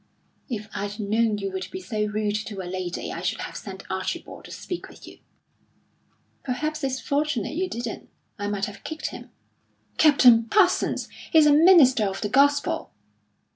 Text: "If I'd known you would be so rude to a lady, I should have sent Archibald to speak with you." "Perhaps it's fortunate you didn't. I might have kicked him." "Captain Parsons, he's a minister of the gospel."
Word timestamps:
"If 0.49 0.67
I'd 0.73 0.99
known 0.99 1.37
you 1.37 1.51
would 1.51 1.67
be 1.69 1.79
so 1.79 2.05
rude 2.05 2.33
to 2.47 2.59
a 2.63 2.63
lady, 2.65 3.11
I 3.13 3.21
should 3.21 3.41
have 3.41 3.55
sent 3.55 3.83
Archibald 3.87 4.45
to 4.45 4.51
speak 4.51 4.89
with 4.89 5.05
you." 5.07 5.19
"Perhaps 6.43 6.83
it's 6.83 6.99
fortunate 6.99 7.53
you 7.53 7.69
didn't. 7.69 8.09
I 8.39 8.47
might 8.47 8.65
have 8.65 8.83
kicked 8.83 9.09
him." 9.09 9.29
"Captain 9.99 10.45
Parsons, 10.45 11.07
he's 11.31 11.45
a 11.45 11.53
minister 11.53 12.05
of 12.05 12.21
the 12.21 12.29
gospel." 12.29 12.89